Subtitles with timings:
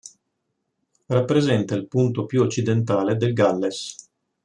[1.05, 4.09] Rappresenta il punto più occidentale del Galles.